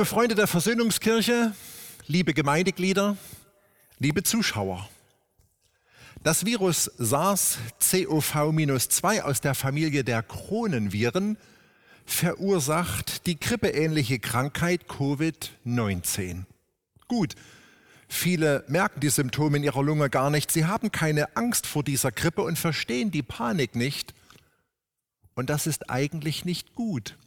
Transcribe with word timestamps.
Liebe 0.00 0.08
Freunde 0.08 0.34
der 0.34 0.46
Versöhnungskirche, 0.46 1.52
liebe 2.06 2.32
Gemeindeglieder, 2.32 3.18
liebe 3.98 4.22
Zuschauer. 4.22 4.88
Das 6.22 6.46
Virus 6.46 6.90
SARS-CoV-2 6.98 9.20
aus 9.20 9.42
der 9.42 9.54
Familie 9.54 10.02
der 10.02 10.22
Kronenviren 10.22 11.36
verursacht 12.06 13.26
die 13.26 13.38
grippeähnliche 13.38 14.20
Krankheit 14.20 14.86
Covid-19. 14.88 16.44
Gut, 17.06 17.34
viele 18.08 18.64
merken 18.68 19.00
die 19.00 19.10
Symptome 19.10 19.58
in 19.58 19.64
ihrer 19.64 19.82
Lunge 19.82 20.08
gar 20.08 20.30
nicht. 20.30 20.50
Sie 20.50 20.64
haben 20.64 20.92
keine 20.92 21.36
Angst 21.36 21.66
vor 21.66 21.84
dieser 21.84 22.10
Grippe 22.10 22.40
und 22.40 22.58
verstehen 22.58 23.10
die 23.10 23.22
Panik 23.22 23.76
nicht. 23.76 24.14
Und 25.34 25.50
das 25.50 25.66
ist 25.66 25.90
eigentlich 25.90 26.46
nicht 26.46 26.74
gut. 26.74 27.18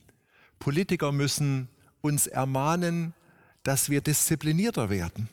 Politiker 0.58 1.12
müssen 1.12 1.70
uns 2.04 2.28
ermahnen, 2.28 3.14
dass 3.64 3.90
wir 3.90 4.02
disziplinierter 4.02 4.90
werden. 4.90 5.30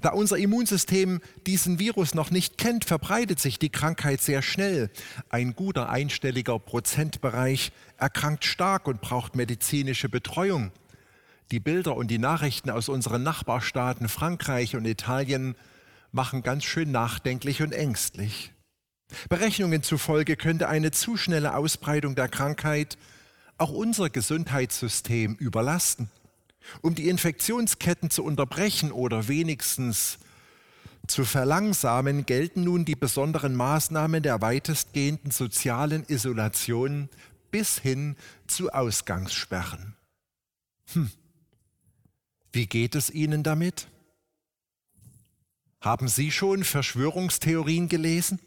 Da 0.00 0.10
unser 0.10 0.38
Immunsystem 0.38 1.20
diesen 1.46 1.78
Virus 1.78 2.14
noch 2.14 2.30
nicht 2.30 2.56
kennt, 2.56 2.84
verbreitet 2.84 3.40
sich 3.40 3.58
die 3.58 3.68
Krankheit 3.68 4.22
sehr 4.22 4.40
schnell. 4.40 4.90
Ein 5.28 5.54
guter 5.54 5.90
einstelliger 5.90 6.58
Prozentbereich 6.58 7.72
erkrankt 7.98 8.44
stark 8.44 8.86
und 8.86 9.00
braucht 9.00 9.36
medizinische 9.36 10.08
Betreuung. 10.08 10.72
Die 11.50 11.60
Bilder 11.60 11.96
und 11.96 12.08
die 12.08 12.18
Nachrichten 12.18 12.70
aus 12.70 12.88
unseren 12.88 13.22
Nachbarstaaten 13.22 14.08
Frankreich 14.08 14.76
und 14.76 14.86
Italien 14.86 15.56
machen 16.10 16.42
ganz 16.42 16.64
schön 16.64 16.90
nachdenklich 16.90 17.60
und 17.60 17.72
ängstlich. 17.72 18.52
Berechnungen 19.28 19.82
zufolge 19.82 20.36
könnte 20.36 20.68
eine 20.68 20.92
zu 20.92 21.18
schnelle 21.18 21.54
Ausbreitung 21.54 22.14
der 22.14 22.28
Krankheit 22.28 22.96
auch 23.58 23.70
unser 23.70 24.10
Gesundheitssystem 24.10 25.34
überlasten. 25.34 26.10
Um 26.80 26.94
die 26.94 27.08
Infektionsketten 27.08 28.10
zu 28.10 28.24
unterbrechen 28.24 28.92
oder 28.92 29.28
wenigstens 29.28 30.18
zu 31.06 31.24
verlangsamen, 31.24 32.26
gelten 32.26 32.64
nun 32.64 32.84
die 32.84 32.94
besonderen 32.94 33.54
Maßnahmen 33.56 34.22
der 34.22 34.40
weitestgehenden 34.40 35.30
sozialen 35.30 36.04
Isolation 36.04 37.08
bis 37.50 37.78
hin 37.78 38.16
zu 38.46 38.70
Ausgangssperren. 38.70 39.96
Hm. 40.92 41.10
Wie 42.52 42.66
geht 42.66 42.94
es 42.94 43.10
Ihnen 43.10 43.42
damit? 43.42 43.88
Haben 45.80 46.06
Sie 46.06 46.30
schon 46.30 46.62
Verschwörungstheorien 46.64 47.88
gelesen? 47.88 48.38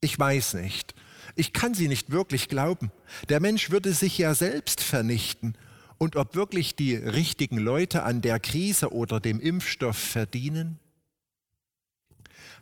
Ich 0.00 0.18
weiß 0.18 0.54
nicht. 0.54 0.94
Ich 1.36 1.52
kann 1.52 1.74
sie 1.74 1.88
nicht 1.88 2.10
wirklich 2.10 2.48
glauben. 2.48 2.92
Der 3.28 3.40
Mensch 3.40 3.70
würde 3.70 3.92
sich 3.92 4.18
ja 4.18 4.34
selbst 4.34 4.80
vernichten. 4.82 5.56
Und 5.98 6.16
ob 6.16 6.34
wirklich 6.34 6.76
die 6.76 6.94
richtigen 6.94 7.58
Leute 7.58 8.02
an 8.02 8.20
der 8.20 8.40
Krise 8.40 8.92
oder 8.92 9.20
dem 9.20 9.40
Impfstoff 9.40 9.96
verdienen? 9.96 10.78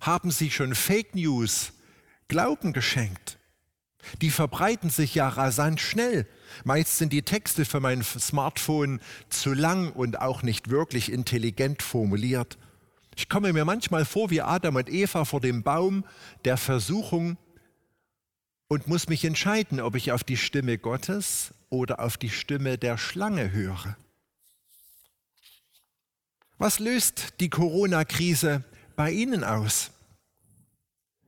Haben 0.01 0.31
Sie 0.31 0.51
schon 0.51 0.75
Fake 0.75 1.15
News 1.15 1.73
Glauben 2.29 2.73
geschenkt? 2.73 3.39
Die 4.21 4.31
verbreiten 4.31 4.91
sich 4.91 5.15
ja 5.15 5.29
rasant 5.29 5.81
schnell. 5.81 6.27
Meist 6.65 6.99
sind 6.99 7.13
die 7.13 7.23
Texte 7.23 7.65
für 7.65 7.81
mein 7.81 8.03
Smartphone 8.03 9.01
zu 9.29 9.53
lang 9.53 9.93
und 9.93 10.21
auch 10.21 10.43
nicht 10.43 10.71
wirklich 10.71 11.13
intelligent 11.13 11.83
formuliert. 11.83 12.59
Ich 13.17 13.29
komme 13.29 13.53
mir 13.53 13.65
manchmal 13.65 14.05
vor 14.05 14.31
wie 14.31 14.43
Adam 14.43 14.77
und 14.77 14.89
Eva 14.89 15.25
vor 15.25 15.41
dem 15.41 15.63
Baum 15.63 16.05
der 16.45 16.57
Versuchung, 16.57 17.37
und 18.73 18.89
muss 18.89 19.07
mich 19.07 19.23
entscheiden, 19.27 19.81
ob 19.81 19.97
ich 19.97 20.13
auf 20.13 20.25
die 20.25 20.39
Stimme 20.39 20.79
Gottes 20.79 21.53
oder 21.69 22.01
auf 22.01 22.17
die 22.17 22.31
Stimme 22.31 22.79
der 22.79 22.97
Schlange 22.97 23.53
höre. 23.53 23.99
Was 26.57 26.79
löst 26.79 27.35
die 27.41 27.51
Corona-Krise 27.51 28.65
bei 28.97 29.11
Ihnen 29.11 29.45
aus? 29.45 29.91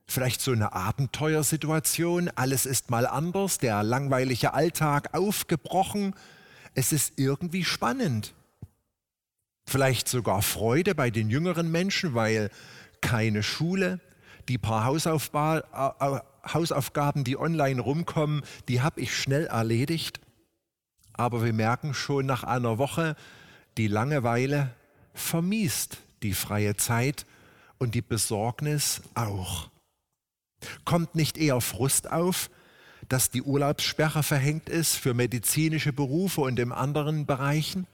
Vielleicht 0.07 0.41
so 0.41 0.53
eine 0.53 0.73
Abenteuersituation, 0.73 2.29
alles 2.29 2.65
ist 2.65 2.89
mal 2.89 3.05
anders, 3.05 3.59
der 3.59 3.83
langweilige 3.83 4.55
Alltag 4.55 5.13
aufgebrochen, 5.13 6.15
es 6.73 6.91
ist 6.91 7.13
irgendwie 7.17 7.63
spannend. 7.63 8.33
Vielleicht 9.67 10.09
sogar 10.09 10.41
Freude 10.41 10.95
bei 10.95 11.11
den 11.11 11.29
jüngeren 11.29 11.69
Menschen, 11.69 12.15
weil 12.15 12.49
keine 13.01 13.43
Schule, 13.43 13.99
die 14.47 14.57
paar 14.57 14.85
Hausaufgaben 14.85 15.61
Hausaufgaben, 16.53 17.23
die 17.23 17.37
online 17.37 17.81
rumkommen, 17.81 18.43
die 18.67 18.81
habe 18.81 19.01
ich 19.01 19.15
schnell 19.15 19.47
erledigt. 19.47 20.19
Aber 21.13 21.43
wir 21.43 21.53
merken 21.53 21.93
schon 21.93 22.25
nach 22.25 22.43
einer 22.43 22.77
Woche, 22.77 23.15
die 23.77 23.87
Langeweile 23.87 24.73
vermiest 25.13 25.97
die 26.23 26.33
freie 26.33 26.75
Zeit 26.75 27.25
und 27.77 27.95
die 27.95 28.01
Besorgnis 28.01 29.01
auch. 29.13 29.69
Kommt 30.83 31.15
nicht 31.15 31.37
eher 31.37 31.61
Frust 31.61 32.11
auf, 32.11 32.49
dass 33.09 33.29
die 33.29 33.43
Urlaubssperre 33.43 34.23
verhängt 34.23 34.69
ist 34.69 34.95
für 34.95 35.13
medizinische 35.13 35.93
Berufe 35.93 36.41
und 36.41 36.59
in 36.59 36.71
anderen 36.71 37.25
Bereichen? 37.25 37.87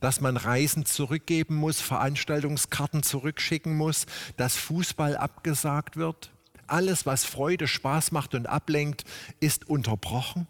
Dass 0.00 0.20
man 0.20 0.36
Reisen 0.36 0.86
zurückgeben 0.86 1.56
muss, 1.56 1.80
Veranstaltungskarten 1.80 3.02
zurückschicken 3.02 3.76
muss, 3.76 4.06
dass 4.36 4.56
Fußball 4.56 5.16
abgesagt 5.16 5.96
wird? 5.96 6.31
Alles, 6.72 7.06
was 7.06 7.24
Freude, 7.24 7.68
Spaß 7.68 8.12
macht 8.12 8.34
und 8.34 8.46
ablenkt, 8.46 9.04
ist 9.40 9.68
unterbrochen? 9.68 10.46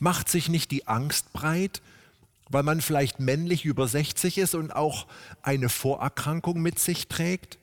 Macht 0.00 0.28
sich 0.28 0.48
nicht 0.48 0.70
die 0.70 0.86
Angst 0.86 1.32
breit, 1.32 1.82
weil 2.48 2.62
man 2.62 2.80
vielleicht 2.80 3.20
männlich 3.20 3.64
über 3.64 3.88
60 3.88 4.38
ist 4.38 4.54
und 4.54 4.70
auch 4.70 5.06
eine 5.42 5.68
Vorerkrankung 5.68 6.60
mit 6.60 6.78
sich 6.78 7.08
trägt? 7.08 7.58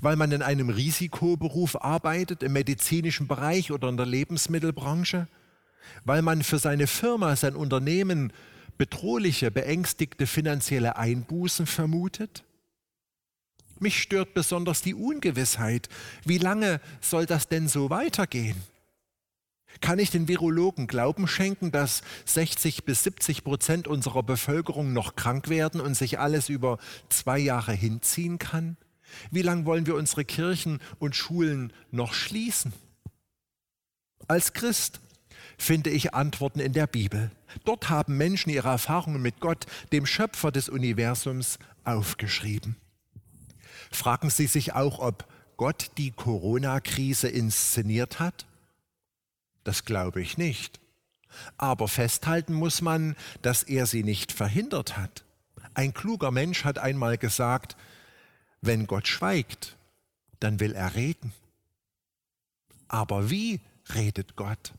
Weil 0.00 0.16
man 0.16 0.32
in 0.32 0.42
einem 0.42 0.70
Risikoberuf 0.70 1.82
arbeitet, 1.82 2.42
im 2.42 2.52
medizinischen 2.54 3.26
Bereich 3.26 3.70
oder 3.70 3.88
in 3.88 3.96
der 3.96 4.06
Lebensmittelbranche? 4.06 5.28
Weil 6.04 6.22
man 6.22 6.42
für 6.42 6.58
seine 6.58 6.86
Firma, 6.86 7.36
sein 7.36 7.54
Unternehmen 7.54 8.32
bedrohliche, 8.78 9.50
beängstigte 9.50 10.26
finanzielle 10.26 10.96
Einbußen 10.96 11.66
vermutet? 11.66 12.44
Mich 13.78 14.00
stört 14.00 14.34
besonders 14.34 14.82
die 14.82 14.94
Ungewissheit. 14.94 15.88
Wie 16.24 16.38
lange 16.38 16.80
soll 17.00 17.26
das 17.26 17.48
denn 17.48 17.68
so 17.68 17.90
weitergehen? 17.90 18.56
Kann 19.80 19.98
ich 19.98 20.10
den 20.10 20.28
Virologen 20.28 20.86
Glauben 20.86 21.26
schenken, 21.26 21.72
dass 21.72 22.02
60 22.26 22.84
bis 22.84 23.02
70 23.02 23.44
Prozent 23.44 23.88
unserer 23.88 24.22
Bevölkerung 24.22 24.92
noch 24.92 25.16
krank 25.16 25.48
werden 25.48 25.80
und 25.80 25.94
sich 25.94 26.18
alles 26.18 26.48
über 26.48 26.78
zwei 27.08 27.38
Jahre 27.38 27.72
hinziehen 27.72 28.38
kann? 28.38 28.76
Wie 29.30 29.42
lange 29.42 29.64
wollen 29.64 29.86
wir 29.86 29.96
unsere 29.96 30.24
Kirchen 30.24 30.80
und 30.98 31.16
Schulen 31.16 31.72
noch 31.90 32.14
schließen? 32.14 32.72
Als 34.28 34.52
Christ 34.52 35.00
finde 35.58 35.90
ich 35.90 36.14
Antworten 36.14 36.60
in 36.60 36.72
der 36.72 36.86
Bibel. 36.86 37.30
Dort 37.64 37.90
haben 37.90 38.16
Menschen 38.16 38.50
ihre 38.50 38.68
Erfahrungen 38.68 39.22
mit 39.22 39.40
Gott, 39.40 39.66
dem 39.92 40.06
Schöpfer 40.06 40.50
des 40.50 40.68
Universums, 40.68 41.58
aufgeschrieben. 41.84 42.76
Fragen 43.94 44.28
Sie 44.28 44.48
sich 44.48 44.74
auch, 44.74 44.98
ob 44.98 45.24
Gott 45.56 45.92
die 45.98 46.10
Corona-Krise 46.10 47.28
inszeniert 47.28 48.18
hat? 48.18 48.44
Das 49.62 49.84
glaube 49.84 50.20
ich 50.20 50.36
nicht. 50.36 50.80
Aber 51.56 51.88
festhalten 51.88 52.54
muss 52.54 52.82
man, 52.82 53.16
dass 53.42 53.62
er 53.62 53.86
sie 53.86 54.02
nicht 54.02 54.32
verhindert 54.32 54.96
hat. 54.96 55.24
Ein 55.74 55.94
kluger 55.94 56.30
Mensch 56.30 56.64
hat 56.64 56.78
einmal 56.78 57.18
gesagt, 57.18 57.76
wenn 58.60 58.86
Gott 58.86 59.08
schweigt, 59.08 59.76
dann 60.40 60.60
will 60.60 60.72
er 60.72 60.94
reden. 60.94 61.32
Aber 62.88 63.30
wie 63.30 63.60
redet 63.94 64.36
Gott? 64.36 64.74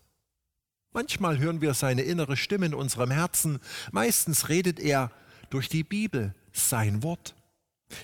Manchmal 0.92 1.40
hören 1.40 1.62
wir 1.62 1.74
seine 1.74 2.04
innere 2.04 2.38
Stimme 2.38 2.68
in 2.68 2.74
unserem 2.74 3.12
Herzen, 3.12 3.60
meistens 3.92 4.50
redet 4.50 4.80
er 4.80 5.12
durch 5.50 5.68
die 5.70 5.84
Bibel, 5.84 6.34
sein 6.54 7.04
Wort. 7.04 7.36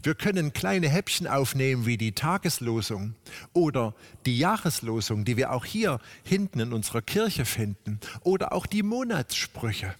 Wir 0.04 0.16
können 0.16 0.54
kleine 0.54 0.90
Häppchen 0.90 1.28
aufnehmen 1.28 1.86
wie 1.86 1.98
die 1.98 2.12
Tageslosung 2.12 3.16
oder 3.54 3.96
die 4.26 4.38
Jahreslosung, 4.38 5.26
die 5.26 5.38
wir 5.38 5.52
auch 5.52 5.66
hier 5.66 6.00
hinten 6.24 6.60
in 6.60 6.74
unserer 6.74 7.02
Kirche 7.02 7.46
finden, 7.46 8.00
oder 8.22 8.54
auch 8.54 8.66
die 8.66 8.84
Monatssprüche. 8.84 9.96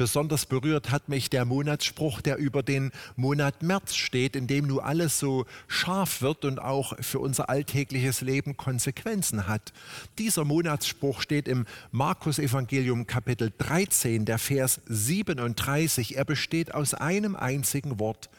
Besonders 0.00 0.46
berührt 0.46 0.90
hat 0.90 1.10
mich 1.10 1.28
der 1.28 1.44
Monatsspruch, 1.44 2.22
der 2.22 2.38
über 2.38 2.62
den 2.62 2.90
Monat 3.16 3.62
März 3.62 3.94
steht, 3.94 4.34
in 4.34 4.46
dem 4.46 4.66
nun 4.66 4.80
alles 4.80 5.18
so 5.18 5.44
scharf 5.68 6.22
wird 6.22 6.46
und 6.46 6.58
auch 6.58 6.96
für 7.00 7.18
unser 7.18 7.50
alltägliches 7.50 8.22
Leben 8.22 8.56
Konsequenzen 8.56 9.46
hat. 9.46 9.74
Dieser 10.18 10.46
Monatsspruch 10.46 11.20
steht 11.20 11.48
im 11.48 11.66
Markus 11.90 12.38
Evangelium 12.38 13.06
Kapitel 13.06 13.52
13, 13.58 14.24
der 14.24 14.38
Vers 14.38 14.80
37. 14.86 16.16
Er 16.16 16.24
besteht 16.24 16.72
aus 16.74 16.94
einem 16.94 17.36
einzigen 17.36 17.98
Wort. 17.98 18.30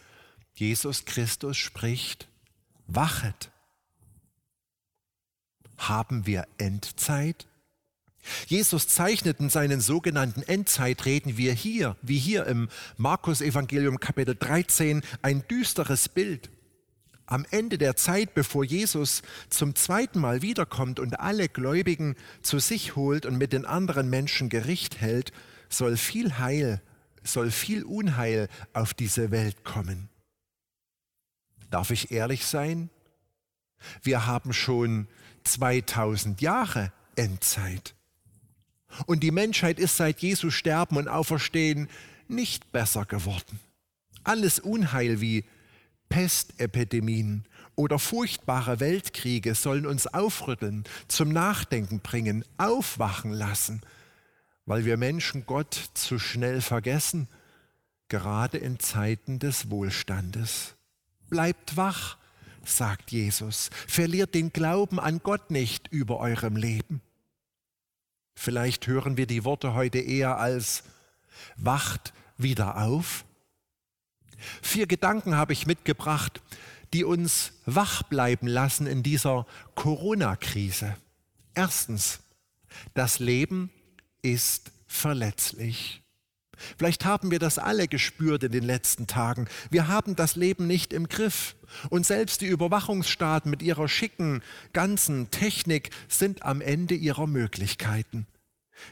Jesus 0.53 1.05
Christus 1.05 1.57
spricht, 1.57 2.27
wachet. 2.87 3.51
Haben 5.77 6.25
wir 6.25 6.47
Endzeit? 6.57 7.47
Jesus 8.47 8.87
zeichnet 8.87 9.39
in 9.39 9.49
seinen 9.49 9.81
sogenannten 9.81 10.43
Endzeitreden 10.43 11.37
wie 11.37 11.51
hier, 11.51 11.95
wie 12.01 12.19
hier 12.19 12.45
im 12.45 12.69
Markus 12.97 13.41
Evangelium 13.41 13.99
Kapitel 13.99 14.35
13 14.37 15.01
ein 15.21 15.43
düsteres 15.47 16.07
Bild. 16.07 16.49
Am 17.25 17.45
Ende 17.49 17.77
der 17.77 17.95
Zeit, 17.95 18.33
bevor 18.33 18.63
Jesus 18.63 19.21
zum 19.49 19.73
zweiten 19.73 20.19
Mal 20.19 20.41
wiederkommt 20.41 20.99
und 20.99 21.19
alle 21.19 21.47
Gläubigen 21.47 22.15
zu 22.41 22.59
sich 22.59 22.95
holt 22.95 23.25
und 23.25 23.37
mit 23.37 23.53
den 23.53 23.65
anderen 23.65 24.09
Menschen 24.09 24.49
Gericht 24.49 24.99
hält, 24.99 25.31
soll 25.69 25.97
viel 25.97 26.37
Heil, 26.37 26.81
soll 27.23 27.49
viel 27.49 27.83
Unheil 27.83 28.49
auf 28.73 28.93
diese 28.93 29.31
Welt 29.31 29.63
kommen. 29.63 30.09
Darf 31.71 31.89
ich 31.89 32.11
ehrlich 32.11 32.45
sein? 32.45 32.89
Wir 34.03 34.27
haben 34.27 34.53
schon 34.53 35.07
2000 35.45 36.41
Jahre 36.41 36.91
Endzeit. 37.15 37.95
Und 39.05 39.21
die 39.21 39.31
Menschheit 39.31 39.79
ist 39.79 39.97
seit 39.97 40.19
Jesu 40.19 40.51
Sterben 40.51 40.97
und 40.97 41.07
Auferstehen 41.07 41.89
nicht 42.27 42.71
besser 42.71 43.05
geworden. 43.05 43.59
Alles 44.23 44.59
Unheil 44.59 45.21
wie 45.21 45.45
Pestepidemien 46.09 47.45
oder 47.75 47.99
furchtbare 47.99 48.79
Weltkriege 48.79 49.55
sollen 49.55 49.85
uns 49.85 50.07
aufrütteln, 50.07 50.83
zum 51.07 51.29
Nachdenken 51.29 52.01
bringen, 52.01 52.43
aufwachen 52.57 53.31
lassen, 53.31 53.81
weil 54.65 54.83
wir 54.83 54.97
Menschen 54.97 55.45
Gott 55.45 55.89
zu 55.93 56.19
schnell 56.19 56.61
vergessen, 56.61 57.29
gerade 58.09 58.57
in 58.57 58.77
Zeiten 58.79 59.39
des 59.39 59.71
Wohlstandes. 59.71 60.75
Bleibt 61.31 61.77
wach, 61.77 62.17
sagt 62.65 63.11
Jesus, 63.11 63.69
verliert 63.87 64.35
den 64.35 64.51
Glauben 64.51 64.99
an 64.99 65.21
Gott 65.23 65.49
nicht 65.49 65.87
über 65.87 66.19
eurem 66.19 66.57
Leben. 66.57 67.01
Vielleicht 68.35 68.85
hören 68.85 69.15
wir 69.15 69.27
die 69.27 69.45
Worte 69.45 69.73
heute 69.73 69.99
eher 69.99 70.39
als 70.39 70.83
wacht 71.55 72.11
wieder 72.37 72.81
auf. 72.81 73.23
Vier 74.61 74.87
Gedanken 74.87 75.35
habe 75.35 75.53
ich 75.53 75.65
mitgebracht, 75.65 76.41
die 76.91 77.05
uns 77.05 77.53
wach 77.65 78.03
bleiben 78.03 78.47
lassen 78.47 78.85
in 78.85 79.01
dieser 79.01 79.45
Corona-Krise. 79.75 80.97
Erstens, 81.53 82.19
das 82.93 83.19
Leben 83.19 83.71
ist 84.21 84.73
verletzlich. 84.85 86.03
Vielleicht 86.77 87.05
haben 87.05 87.31
wir 87.31 87.39
das 87.39 87.57
alle 87.57 87.87
gespürt 87.87 88.43
in 88.43 88.51
den 88.51 88.63
letzten 88.63 89.07
Tagen. 89.07 89.47
Wir 89.69 89.87
haben 89.87 90.15
das 90.15 90.35
Leben 90.35 90.67
nicht 90.67 90.93
im 90.93 91.07
Griff. 91.07 91.55
Und 91.89 92.05
selbst 92.05 92.41
die 92.41 92.47
Überwachungsstaaten 92.47 93.49
mit 93.49 93.61
ihrer 93.61 93.87
schicken, 93.87 94.41
ganzen 94.73 95.31
Technik 95.31 95.89
sind 96.07 96.43
am 96.43 96.61
Ende 96.61 96.95
ihrer 96.95 97.27
Möglichkeiten. 97.27 98.27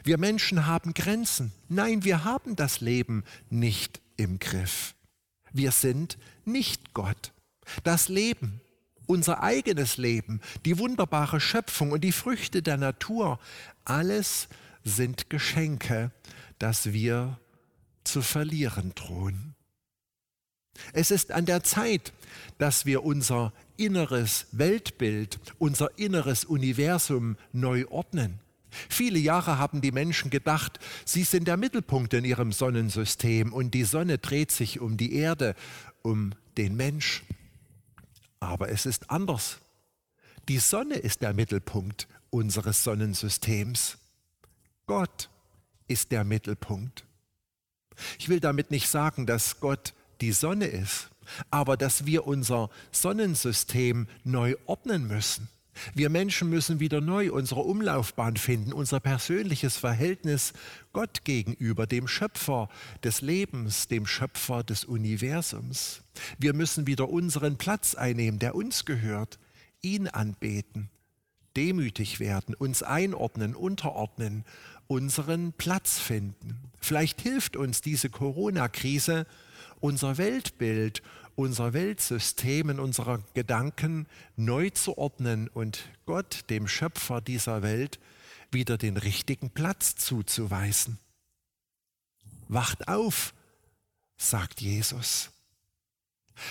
Wir 0.04 0.18
Menschen 0.18 0.66
haben 0.66 0.94
Grenzen. 0.94 1.52
Nein, 1.68 2.04
wir 2.04 2.24
haben 2.24 2.56
das 2.56 2.80
Leben 2.80 3.24
nicht 3.48 4.00
im 4.16 4.38
Griff. 4.38 4.94
Wir 5.52 5.72
sind 5.72 6.18
nicht 6.44 6.94
Gott. 6.94 7.32
Das 7.84 8.08
Leben, 8.08 8.60
unser 9.06 9.42
eigenes 9.42 9.96
Leben, 9.96 10.40
die 10.64 10.78
wunderbare 10.78 11.40
Schöpfung 11.40 11.92
und 11.92 12.02
die 12.02 12.12
Früchte 12.12 12.62
der 12.62 12.76
Natur, 12.76 13.38
alles 13.84 14.48
sind 14.84 15.30
Geschenke, 15.30 16.10
das 16.58 16.92
wir 16.92 17.38
zu 18.04 18.22
verlieren 18.22 18.92
drohen. 18.94 19.54
Es 20.92 21.10
ist 21.10 21.32
an 21.32 21.46
der 21.46 21.62
Zeit, 21.62 22.12
dass 22.58 22.86
wir 22.86 23.04
unser 23.04 23.52
inneres 23.76 24.46
Weltbild, 24.52 25.38
unser 25.58 25.98
inneres 25.98 26.44
Universum 26.44 27.36
neu 27.52 27.86
ordnen. 27.88 28.40
Viele 28.88 29.18
Jahre 29.18 29.58
haben 29.58 29.80
die 29.80 29.92
Menschen 29.92 30.30
gedacht, 30.30 30.78
sie 31.04 31.24
sind 31.24 31.48
der 31.48 31.56
Mittelpunkt 31.56 32.14
in 32.14 32.24
ihrem 32.24 32.52
Sonnensystem 32.52 33.52
und 33.52 33.72
die 33.72 33.84
Sonne 33.84 34.18
dreht 34.18 34.52
sich 34.52 34.80
um 34.80 34.96
die 34.96 35.14
Erde, 35.14 35.54
um 36.02 36.32
den 36.56 36.76
Mensch. 36.76 37.24
Aber 38.38 38.70
es 38.70 38.86
ist 38.86 39.10
anders. 39.10 39.58
Die 40.48 40.58
Sonne 40.58 40.94
ist 40.94 41.22
der 41.22 41.34
Mittelpunkt 41.34 42.06
unseres 42.30 42.84
Sonnensystems. 42.84 43.98
Gott 44.86 45.30
ist 45.88 46.12
der 46.12 46.24
Mittelpunkt. 46.24 47.04
Ich 48.18 48.28
will 48.28 48.40
damit 48.40 48.70
nicht 48.70 48.88
sagen, 48.88 49.26
dass 49.26 49.60
Gott 49.60 49.94
die 50.20 50.32
Sonne 50.32 50.66
ist, 50.66 51.10
aber 51.50 51.76
dass 51.76 52.06
wir 52.06 52.26
unser 52.26 52.70
Sonnensystem 52.92 54.06
neu 54.24 54.56
ordnen 54.66 55.06
müssen. 55.06 55.48
Wir 55.94 56.10
Menschen 56.10 56.50
müssen 56.50 56.80
wieder 56.80 57.00
neu 57.00 57.32
unsere 57.32 57.60
Umlaufbahn 57.60 58.36
finden, 58.36 58.72
unser 58.72 59.00
persönliches 59.00 59.76
Verhältnis 59.76 60.52
Gott 60.92 61.24
gegenüber, 61.24 61.86
dem 61.86 62.08
Schöpfer 62.08 62.68
des 63.02 63.20
Lebens, 63.20 63.88
dem 63.88 64.06
Schöpfer 64.06 64.62
des 64.62 64.84
Universums. 64.84 66.02
Wir 66.38 66.54
müssen 66.54 66.86
wieder 66.86 67.08
unseren 67.08 67.56
Platz 67.56 67.94
einnehmen, 67.94 68.38
der 68.38 68.54
uns 68.54 68.84
gehört, 68.84 69.38
ihn 69.80 70.08
anbeten, 70.08 70.90
demütig 71.56 72.20
werden, 72.20 72.54
uns 72.54 72.82
einordnen, 72.82 73.54
unterordnen, 73.54 74.44
unseren 74.86 75.52
Platz 75.52 75.98
finden. 75.98 76.58
Vielleicht 76.80 77.20
hilft 77.20 77.56
uns 77.56 77.80
diese 77.80 78.10
Corona-Krise, 78.10 79.26
unser 79.80 80.18
Weltbild, 80.18 81.02
unser 81.36 81.72
Weltsystem, 81.72 82.70
in 82.70 82.80
unserer 82.80 83.22
Gedanken 83.34 84.06
neu 84.36 84.70
zu 84.70 84.98
ordnen 84.98 85.48
und 85.48 85.88
Gott, 86.06 86.50
dem 86.50 86.68
Schöpfer 86.68 87.20
dieser 87.20 87.62
Welt, 87.62 87.98
wieder 88.50 88.78
den 88.78 88.96
richtigen 88.96 89.50
Platz 89.50 89.94
zuzuweisen. 89.96 90.98
Wacht 92.48 92.88
auf, 92.88 93.32
sagt 94.16 94.60
Jesus. 94.60 95.30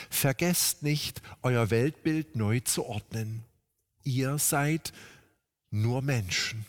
Vergesst 0.09 0.83
nicht, 0.83 1.21
euer 1.41 1.71
Weltbild 1.71 2.35
neu 2.35 2.61
zu 2.61 2.85
ordnen. 2.85 3.43
Ihr 4.03 4.37
seid 4.37 4.93
nur 5.71 6.01
Menschen. 6.01 6.65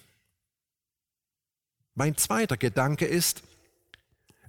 Mein 1.94 2.16
zweiter 2.16 2.56
Gedanke 2.56 3.06
ist, 3.06 3.42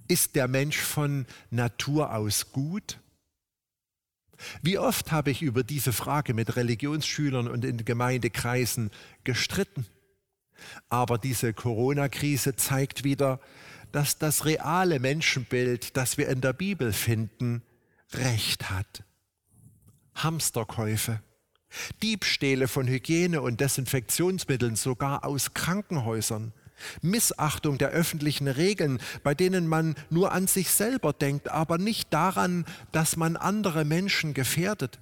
ist 0.08 0.36
der 0.36 0.48
Mensch 0.48 0.78
von 0.78 1.26
Natur 1.50 2.14
aus 2.14 2.52
gut? 2.52 2.98
Wie 4.62 4.78
oft 4.78 5.12
habe 5.12 5.30
ich 5.30 5.42
über 5.42 5.62
diese 5.62 5.92
Frage 5.92 6.34
mit 6.34 6.56
Religionsschülern 6.56 7.48
und 7.48 7.64
in 7.64 7.84
Gemeindekreisen 7.84 8.90
gestritten. 9.24 9.86
Aber 10.88 11.18
diese 11.18 11.52
Corona-Krise 11.52 12.56
zeigt 12.56 13.04
wieder, 13.04 13.40
dass 13.90 14.18
das 14.18 14.44
reale 14.44 15.00
Menschenbild, 15.00 15.96
das 15.96 16.18
wir 16.18 16.28
in 16.28 16.40
der 16.40 16.52
Bibel 16.52 16.92
finden, 16.92 17.62
recht 18.12 18.70
hat. 18.70 19.04
Hamsterkäufe, 20.14 21.20
Diebstähle 22.02 22.68
von 22.68 22.86
Hygiene- 22.86 23.42
und 23.42 23.60
Desinfektionsmitteln 23.60 24.76
sogar 24.76 25.24
aus 25.24 25.54
Krankenhäusern, 25.54 26.52
Missachtung 27.00 27.78
der 27.78 27.90
öffentlichen 27.90 28.48
Regeln, 28.48 28.98
bei 29.22 29.34
denen 29.34 29.66
man 29.66 29.94
nur 30.10 30.32
an 30.32 30.46
sich 30.46 30.70
selber 30.70 31.12
denkt, 31.12 31.48
aber 31.48 31.78
nicht 31.78 32.12
daran, 32.12 32.64
dass 32.90 33.16
man 33.16 33.36
andere 33.36 33.84
Menschen 33.84 34.34
gefährdet, 34.34 34.98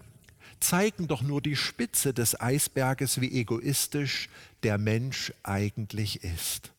zeigen 0.61 1.09
doch 1.09 1.23
nur 1.23 1.41
die 1.41 1.57
Spitze 1.57 2.13
des 2.13 2.41
Eisberges, 2.41 3.21
wie 3.21 3.33
egoistisch 3.33 4.29
der 4.63 4.79
Mensch 4.79 5.33
eigentlich 5.43 6.23
ist. 6.23 6.73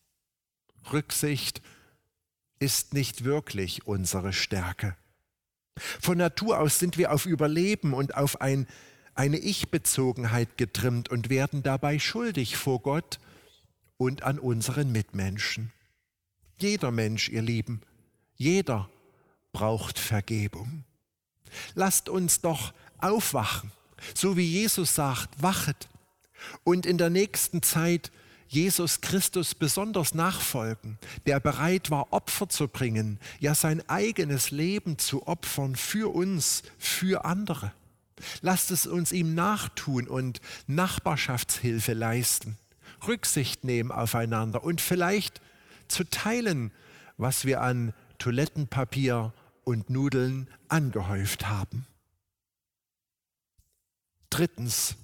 Rücksicht 0.92 1.62
ist 2.58 2.94
nicht 2.94 3.24
wirklich 3.24 3.86
unsere 3.86 4.32
Stärke. 4.32 4.96
Von 6.00 6.18
Natur 6.18 6.60
aus 6.60 6.78
sind 6.78 6.96
wir 6.96 7.12
auf 7.12 7.26
Überleben 7.26 7.92
und 7.92 8.14
auf 8.14 8.40
ein, 8.40 8.66
eine 9.14 9.38
Ich-Bezogenheit 9.38 10.56
getrimmt 10.56 11.08
und 11.10 11.28
werden 11.28 11.62
dabei 11.62 11.98
schuldig 11.98 12.56
vor 12.56 12.80
Gott 12.80 13.18
und 13.96 14.22
an 14.22 14.38
unseren 14.38 14.90
Mitmenschen. 14.90 15.72
Jeder 16.58 16.90
Mensch, 16.90 17.28
ihr 17.28 17.42
Lieben, 17.42 17.82
jeder 18.36 18.88
braucht 19.52 19.98
Vergebung. 19.98 20.84
Lasst 21.74 22.08
uns 22.08 22.40
doch 22.40 22.72
aufwachen, 22.98 23.72
so 24.14 24.36
wie 24.36 24.46
Jesus 24.46 24.94
sagt, 24.94 25.42
wachet 25.42 25.88
und 26.64 26.86
in 26.86 26.98
der 26.98 27.10
nächsten 27.10 27.62
Zeit 27.62 28.10
Jesus 28.48 29.00
Christus 29.00 29.54
besonders 29.54 30.14
nachfolgen, 30.14 30.98
der 31.26 31.40
bereit 31.40 31.90
war, 31.90 32.12
Opfer 32.12 32.48
zu 32.48 32.68
bringen, 32.68 33.18
ja 33.40 33.54
sein 33.54 33.88
eigenes 33.88 34.50
Leben 34.50 34.98
zu 34.98 35.26
opfern 35.26 35.74
für 35.74 36.14
uns, 36.14 36.62
für 36.78 37.24
andere. 37.24 37.72
Lasst 38.40 38.70
es 38.70 38.86
uns 38.86 39.12
ihm 39.12 39.34
nachtun 39.34 40.08
und 40.08 40.40
Nachbarschaftshilfe 40.66 41.92
leisten, 41.92 42.58
Rücksicht 43.06 43.64
nehmen 43.64 43.90
aufeinander 43.90 44.62
und 44.62 44.80
vielleicht 44.80 45.40
zu 45.88 46.04
teilen, 46.04 46.72
was 47.16 47.44
wir 47.44 47.60
an 47.60 47.92
Toilettenpapier 48.18 49.32
und 49.64 49.90
Nudeln 49.90 50.48
angehäuft 50.68 51.48
haben. 51.48 51.86
Drittens, 54.30 54.96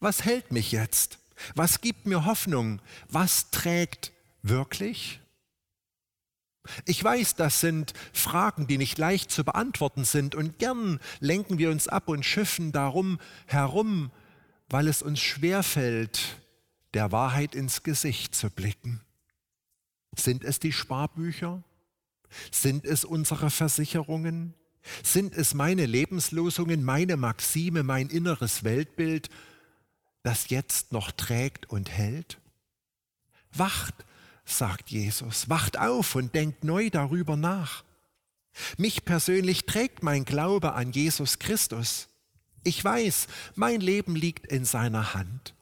was 0.00 0.24
hält 0.24 0.52
mich 0.52 0.72
jetzt? 0.72 1.18
Was 1.54 1.80
gibt 1.80 2.06
mir 2.06 2.24
Hoffnung? 2.24 2.80
Was 3.08 3.50
trägt 3.50 4.12
wirklich? 4.42 5.20
Ich 6.86 7.02
weiß, 7.02 7.34
das 7.34 7.60
sind 7.60 7.92
Fragen, 8.12 8.66
die 8.66 8.78
nicht 8.78 8.98
leicht 8.98 9.30
zu 9.30 9.44
beantworten 9.44 10.04
sind 10.04 10.34
und 10.34 10.58
gern 10.58 10.98
lenken 11.20 11.58
wir 11.58 11.70
uns 11.70 11.88
ab 11.88 12.08
und 12.08 12.24
schiffen 12.24 12.72
darum 12.72 13.18
herum, 13.46 14.10
weil 14.68 14.88
es 14.88 15.02
uns 15.02 15.20
schwerfällt, 15.20 16.40
der 16.94 17.12
Wahrheit 17.12 17.54
ins 17.54 17.82
Gesicht 17.82 18.34
zu 18.34 18.50
blicken. 18.50 19.00
Sind 20.16 20.44
es 20.44 20.58
die 20.58 20.72
Sparbücher? 20.72 21.62
Sind 22.50 22.84
es 22.84 23.04
unsere 23.04 23.50
Versicherungen? 23.50 24.54
Sind 25.02 25.34
es 25.34 25.54
meine 25.54 25.86
Lebenslosungen, 25.86 26.84
meine 26.84 27.16
Maxime, 27.16 27.82
mein 27.82 28.08
inneres 28.08 28.64
Weltbild 28.64 29.28
das 30.24 30.48
jetzt 30.48 30.90
noch 30.90 31.12
trägt 31.12 31.68
und 31.68 31.90
hält? 31.90 32.38
Wacht, 33.52 33.94
sagt 34.44 34.90
Jesus, 34.90 35.48
wacht 35.48 35.78
auf 35.78 36.14
und 36.14 36.34
denkt 36.34 36.64
neu 36.64 36.90
darüber 36.90 37.36
nach. 37.36 37.84
Mich 38.76 39.04
persönlich 39.04 39.66
trägt 39.66 40.02
mein 40.02 40.24
Glaube 40.24 40.74
an 40.74 40.92
Jesus 40.92 41.38
Christus. 41.38 42.08
Ich 42.62 42.82
weiß, 42.82 43.26
mein 43.54 43.80
Leben 43.80 44.16
liegt 44.16 44.46
in 44.46 44.64
seiner 44.64 45.14
Hand. 45.14 45.54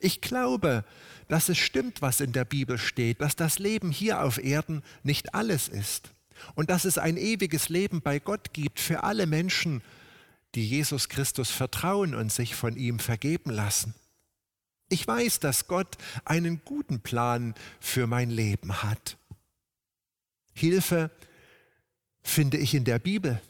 Ich 0.00 0.20
glaube, 0.20 0.84
dass 1.28 1.48
es 1.48 1.58
stimmt, 1.58 2.02
was 2.02 2.20
in 2.20 2.32
der 2.32 2.44
Bibel 2.44 2.78
steht, 2.78 3.20
dass 3.20 3.36
das 3.36 3.58
Leben 3.58 3.90
hier 3.90 4.22
auf 4.22 4.38
Erden 4.38 4.82
nicht 5.02 5.34
alles 5.34 5.68
ist 5.68 6.12
und 6.54 6.70
dass 6.70 6.84
es 6.84 6.98
ein 6.98 7.16
ewiges 7.16 7.68
Leben 7.68 8.00
bei 8.00 8.18
Gott 8.18 8.52
gibt 8.52 8.80
für 8.80 9.02
alle 9.02 9.26
Menschen, 9.26 9.82
die 10.54 10.66
Jesus 10.66 11.08
Christus 11.08 11.50
vertrauen 11.50 12.14
und 12.14 12.32
sich 12.32 12.54
von 12.54 12.76
ihm 12.76 12.98
vergeben 12.98 13.50
lassen. 13.50 13.94
Ich 14.92 15.08
weiß, 15.08 15.40
dass 15.40 15.68
Gott 15.68 15.96
einen 16.26 16.60
guten 16.66 17.00
Plan 17.00 17.54
für 17.80 18.06
mein 18.06 18.28
Leben 18.28 18.82
hat. 18.82 19.16
Hilfe 20.52 21.10
finde 22.22 22.58
ich 22.58 22.74
in 22.74 22.84
der 22.84 22.98
Bibel, 22.98 23.40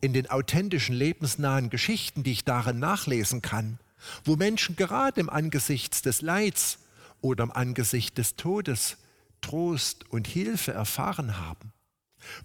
in 0.00 0.12
den 0.12 0.28
authentischen, 0.28 0.96
lebensnahen 0.96 1.70
Geschichten, 1.70 2.24
die 2.24 2.32
ich 2.32 2.44
darin 2.44 2.80
nachlesen 2.80 3.42
kann, 3.42 3.78
wo 4.24 4.34
Menschen 4.34 4.74
gerade 4.74 5.20
im 5.20 5.30
Angesicht 5.30 6.04
des 6.04 6.20
Leids 6.20 6.80
oder 7.20 7.44
im 7.44 7.52
Angesicht 7.52 8.18
des 8.18 8.34
Todes 8.34 8.96
Trost 9.40 10.10
und 10.10 10.26
Hilfe 10.26 10.72
erfahren 10.72 11.38
haben. 11.38 11.72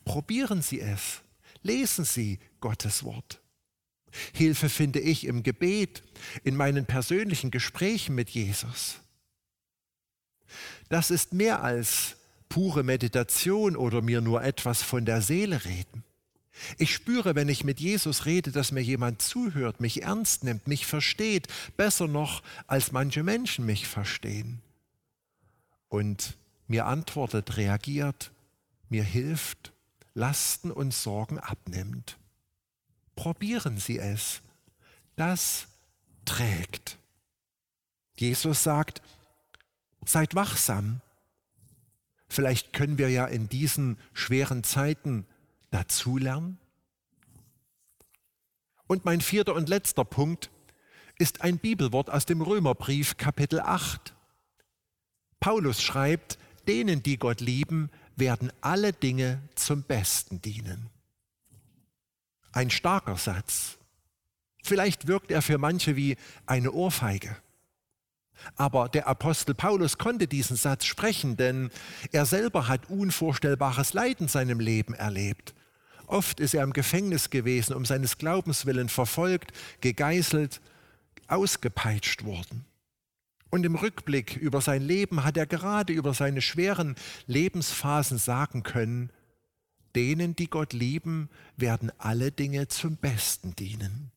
Probieren 0.06 0.62
Sie 0.62 0.80
es, 0.80 1.24
lesen 1.64 2.06
Sie 2.06 2.38
Gottes 2.60 3.04
Wort. 3.04 3.43
Hilfe 4.34 4.70
finde 4.70 5.00
ich 5.00 5.26
im 5.26 5.44
Gebet, 5.44 6.04
in 6.44 6.56
meinen 6.56 6.86
persönlichen 6.86 7.52
Gesprächen 7.52 8.16
mit 8.16 8.30
Jesus. 8.30 9.00
Das 10.90 11.12
ist 11.12 11.34
mehr 11.34 11.64
als 11.64 12.16
pure 12.50 12.84
Meditation 12.84 13.76
oder 13.76 14.02
mir 14.02 14.22
nur 14.22 14.44
etwas 14.44 14.84
von 14.84 15.06
der 15.06 15.22
Seele 15.22 15.66
reden. 15.66 16.04
Ich 16.78 16.94
spüre, 16.94 17.34
wenn 17.34 17.50
ich 17.50 17.64
mit 17.64 17.80
Jesus 17.80 18.26
rede, 18.26 18.52
dass 18.52 18.72
mir 18.72 18.84
jemand 18.84 19.22
zuhört, 19.22 19.82
mich 19.82 20.04
ernst 20.04 20.44
nimmt, 20.44 20.68
mich 20.68 20.86
versteht, 20.86 21.48
besser 21.78 22.08
noch, 22.08 22.44
als 22.68 22.92
manche 22.92 23.24
Menschen 23.24 23.66
mich 23.66 23.88
verstehen. 23.88 24.62
Und 25.90 26.38
mir 26.68 26.86
antwortet, 26.86 27.58
reagiert, 27.58 28.32
mir 28.90 29.04
hilft, 29.04 29.74
Lasten 30.14 30.70
und 30.70 30.94
Sorgen 30.94 31.40
abnimmt. 31.40 32.18
Probieren 33.24 33.78
Sie 33.78 34.00
es. 34.00 34.42
Das 35.16 35.70
trägt. 36.26 36.98
Jesus 38.18 38.64
sagt, 38.64 39.02
seid 40.04 40.36
wachsam. 40.36 41.00
Vielleicht 42.28 42.74
können 42.74 42.98
wir 42.98 43.10
ja 43.10 43.26
in 43.26 43.48
diesen 43.48 43.98
schweren 44.12 44.66
Zeiten 44.66 45.26
dazulernen. 45.72 46.58
Und 48.88 49.06
mein 49.06 49.22
vierter 49.22 49.56
und 49.56 49.70
letzter 49.70 50.04
Punkt 50.04 50.52
ist 51.18 51.44
ein 51.44 51.60
Bibelwort 51.60 52.10
aus 52.10 52.26
dem 52.26 52.42
Römerbrief 52.42 53.16
Kapitel 53.16 53.62
8. 53.62 54.14
Paulus 55.40 55.82
schreibt, 55.82 56.38
denen, 56.68 57.04
die 57.04 57.18
Gott 57.18 57.40
lieben, 57.40 57.90
werden 58.18 58.52
alle 58.60 58.92
Dinge 58.92 59.42
zum 59.56 59.84
Besten 59.84 60.42
dienen. 60.42 60.90
Ein 62.54 62.70
starker 62.70 63.18
Satz. 63.18 63.78
Vielleicht 64.64 65.08
wirkt 65.08 65.32
er 65.32 65.42
für 65.42 65.58
manche 65.58 65.96
wie 65.98 66.16
eine 66.46 66.72
Ohrfeige. 66.72 67.36
Aber 68.56 68.90
der 68.90 69.08
Apostel 69.08 69.54
Paulus 69.54 69.98
konnte 69.98 70.28
diesen 70.28 70.56
Satz 70.56 70.86
sprechen, 70.86 71.36
denn 71.36 71.70
er 72.12 72.26
selber 72.26 72.68
hat 72.68 72.90
unvorstellbares 72.90 73.94
Leid 73.94 74.22
in 74.22 74.28
seinem 74.28 74.60
Leben 74.60 74.94
erlebt. 74.94 75.54
Oft 76.08 76.40
ist 76.40 76.54
er 76.54 76.64
im 76.64 76.74
Gefängnis 76.74 77.30
gewesen, 77.30 77.74
um 77.74 77.86
seines 77.86 78.18
Glaubens 78.18 78.66
willen 78.66 78.90
verfolgt, 78.90 79.52
gegeißelt, 79.82 80.62
ausgepeitscht 81.28 82.24
worden. 82.24 82.66
Und 83.50 83.66
im 83.66 83.76
Rückblick 83.76 84.36
über 84.36 84.62
sein 84.62 84.82
Leben 84.82 85.24
hat 85.24 85.38
er 85.38 85.46
gerade 85.46 85.94
über 85.94 86.14
seine 86.14 86.42
schweren 86.42 86.96
Lebensphasen 87.28 88.18
sagen 88.18 88.64
können, 88.64 89.12
denen, 89.96 90.36
die 90.36 90.50
Gott 90.50 90.74
lieben, 90.74 91.30
werden 91.58 91.92
alle 91.98 92.32
Dinge 92.32 92.68
zum 92.68 92.98
Besten 92.98 93.56
dienen. 93.56 94.12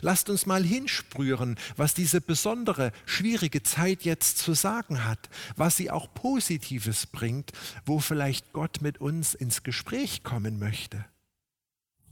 Lasst 0.00 0.30
uns 0.30 0.46
mal 0.46 0.64
hinsprühen, 0.64 1.58
was 1.76 1.94
diese 1.94 2.20
besondere, 2.20 2.92
schwierige 3.04 3.62
Zeit 3.62 4.02
jetzt 4.02 4.38
zu 4.38 4.54
sagen 4.54 5.04
hat, 5.04 5.28
was 5.56 5.76
sie 5.76 5.90
auch 5.90 6.12
Positives 6.14 7.06
bringt, 7.06 7.52
wo 7.84 8.00
vielleicht 8.00 8.52
Gott 8.52 8.80
mit 8.80 8.98
uns 8.98 9.34
ins 9.34 9.62
Gespräch 9.62 10.22
kommen 10.22 10.58
möchte. 10.58 11.04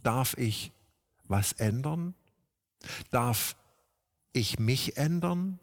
Darf 0.02 0.36
ich 0.36 0.72
was 1.24 1.52
ändern? 1.52 2.14
Darf 3.10 3.56
ich 4.32 4.58
mich 4.58 4.96
ändern? 4.96 5.58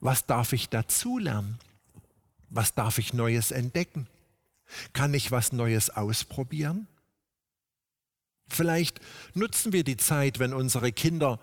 Was 0.00 0.26
darf 0.26 0.52
ich 0.52 0.68
dazulernen? 0.68 1.58
Was 2.48 2.74
darf 2.74 2.98
ich 2.98 3.12
Neues 3.12 3.50
entdecken? 3.50 4.06
Kann 4.92 5.14
ich 5.14 5.30
was 5.30 5.52
Neues 5.52 5.90
ausprobieren? 5.90 6.86
Vielleicht 8.48 9.00
nutzen 9.34 9.72
wir 9.72 9.84
die 9.84 9.96
Zeit, 9.96 10.38
wenn 10.38 10.52
unsere 10.52 10.92
Kinder, 10.92 11.40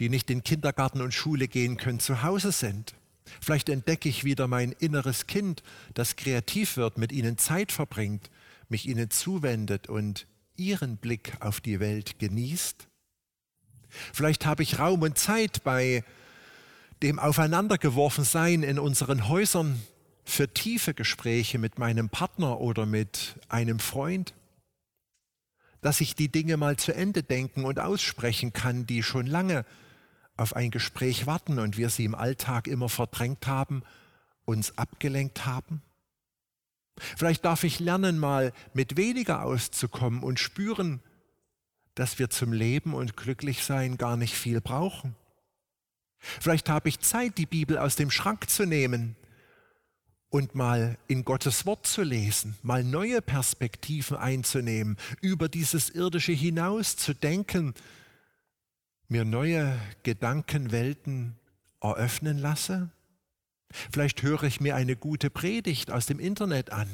die 0.00 0.08
nicht 0.08 0.30
in 0.30 0.42
Kindergarten 0.42 1.00
und 1.00 1.14
Schule 1.14 1.48
gehen 1.48 1.76
können, 1.76 2.00
zu 2.00 2.22
Hause 2.22 2.52
sind. 2.52 2.94
Vielleicht 3.40 3.68
entdecke 3.68 4.08
ich 4.08 4.24
wieder 4.24 4.48
mein 4.48 4.72
inneres 4.72 5.26
Kind, 5.26 5.62
das 5.94 6.16
kreativ 6.16 6.76
wird, 6.76 6.98
mit 6.98 7.12
ihnen 7.12 7.38
Zeit 7.38 7.72
verbringt, 7.72 8.30
mich 8.68 8.86
ihnen 8.86 9.10
zuwendet 9.10 9.88
und 9.88 10.26
ihren 10.56 10.96
Blick 10.96 11.34
auf 11.40 11.60
die 11.60 11.80
Welt 11.80 12.18
genießt. 12.18 12.88
Vielleicht 14.12 14.46
habe 14.46 14.62
ich 14.62 14.78
Raum 14.78 15.02
und 15.02 15.18
Zeit 15.18 15.64
bei 15.64 16.04
dem 17.02 17.18
Aufeinandergeworfensein 17.18 18.62
in 18.62 18.78
unseren 18.78 19.28
Häusern 19.28 19.80
für 20.24 20.52
tiefe 20.52 20.94
Gespräche 20.94 21.58
mit 21.58 21.78
meinem 21.78 22.08
Partner 22.08 22.60
oder 22.60 22.86
mit 22.86 23.40
einem 23.48 23.78
Freund, 23.78 24.34
dass 25.80 26.00
ich 26.00 26.14
die 26.14 26.30
Dinge 26.30 26.56
mal 26.56 26.76
zu 26.76 26.94
Ende 26.94 27.22
denken 27.22 27.64
und 27.64 27.80
aussprechen 27.80 28.52
kann, 28.52 28.86
die 28.86 29.02
schon 29.02 29.26
lange 29.26 29.64
auf 30.36 30.54
ein 30.54 30.70
Gespräch 30.70 31.26
warten 31.26 31.58
und 31.58 31.76
wir 31.76 31.90
sie 31.90 32.04
im 32.04 32.14
Alltag 32.14 32.68
immer 32.68 32.88
verdrängt 32.88 33.46
haben, 33.46 33.82
uns 34.44 34.78
abgelenkt 34.78 35.44
haben? 35.44 35.82
Vielleicht 37.16 37.44
darf 37.44 37.64
ich 37.64 37.80
lernen, 37.80 38.18
mal 38.18 38.52
mit 38.74 38.96
weniger 38.96 39.42
auszukommen 39.42 40.22
und 40.22 40.38
spüren, 40.38 41.00
dass 41.94 42.18
wir 42.18 42.30
zum 42.30 42.52
Leben 42.52 42.94
und 42.94 43.16
Glücklichsein 43.16 43.98
gar 43.98 44.16
nicht 44.16 44.34
viel 44.34 44.60
brauchen. 44.60 45.16
Vielleicht 46.18 46.68
habe 46.68 46.88
ich 46.88 47.00
Zeit, 47.00 47.38
die 47.38 47.46
Bibel 47.46 47.78
aus 47.78 47.96
dem 47.96 48.10
Schrank 48.10 48.48
zu 48.48 48.64
nehmen 48.64 49.16
und 50.32 50.54
mal 50.54 50.96
in 51.08 51.26
Gottes 51.26 51.66
Wort 51.66 51.86
zu 51.86 52.02
lesen, 52.02 52.56
mal 52.62 52.82
neue 52.82 53.20
Perspektiven 53.20 54.16
einzunehmen, 54.16 54.96
über 55.20 55.50
dieses 55.50 55.90
irdische 55.90 56.32
hinaus 56.32 56.96
zu 56.96 57.12
denken, 57.12 57.74
mir 59.08 59.26
neue 59.26 59.78
Gedankenwelten 60.04 61.36
eröffnen 61.82 62.38
lasse? 62.38 62.88
Vielleicht 63.92 64.22
höre 64.22 64.44
ich 64.44 64.58
mir 64.58 64.74
eine 64.74 64.96
gute 64.96 65.28
Predigt 65.28 65.90
aus 65.90 66.06
dem 66.06 66.18
Internet 66.18 66.70
an, 66.70 66.88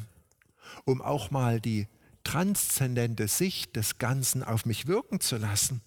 um 0.84 1.00
auch 1.00 1.30
mal 1.30 1.60
die 1.60 1.86
transzendente 2.24 3.28
Sicht 3.28 3.76
des 3.76 3.98
Ganzen 3.98 4.42
auf 4.42 4.66
mich 4.66 4.88
wirken 4.88 5.20
zu 5.20 5.36
lassen. 5.36 5.80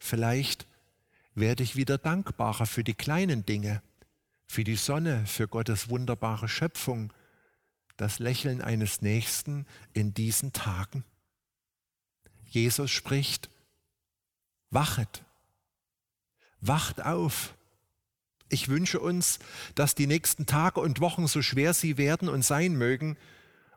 Vielleicht 0.00 0.66
werde 1.36 1.62
ich 1.62 1.76
wieder 1.76 1.96
dankbarer 1.96 2.66
für 2.66 2.82
die 2.82 2.94
kleinen 2.94 3.46
Dinge, 3.46 3.82
für 4.48 4.64
die 4.64 4.76
Sonne, 4.76 5.26
für 5.26 5.46
Gottes 5.46 5.90
wunderbare 5.90 6.48
Schöpfung, 6.48 7.12
das 7.96 8.18
Lächeln 8.18 8.62
eines 8.62 9.02
Nächsten 9.02 9.66
in 9.92 10.14
diesen 10.14 10.52
Tagen. 10.52 11.04
Jesus 12.44 12.90
spricht, 12.90 13.50
wachet, 14.70 15.24
wacht 16.60 17.04
auf. 17.04 17.54
Ich 18.48 18.68
wünsche 18.68 19.00
uns, 19.00 19.38
dass 19.74 19.94
die 19.94 20.06
nächsten 20.06 20.46
Tage 20.46 20.80
und 20.80 21.00
Wochen, 21.00 21.26
so 21.26 21.42
schwer 21.42 21.74
sie 21.74 21.98
werden 21.98 22.30
und 22.30 22.42
sein 22.42 22.74
mögen, 22.74 23.18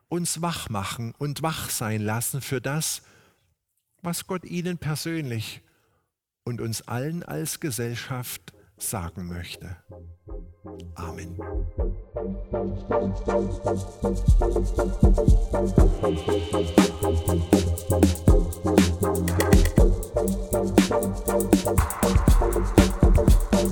uns 0.08 0.40
wach 0.40 0.70
machen 0.70 1.14
und 1.18 1.42
wach 1.42 1.68
sein 1.68 2.00
lassen 2.00 2.40
für 2.40 2.60
das, 2.60 3.02
was 4.00 4.26
Gott 4.26 4.44
Ihnen 4.44 4.78
persönlich 4.78 5.60
und 6.44 6.60
uns 6.60 6.82
allen 6.82 7.22
als 7.22 7.60
Gesellschaft 7.60 8.52
sagen 8.82 9.28
möchte. 9.28 9.76
Amen. 10.94 11.36
Musik 22.42 23.71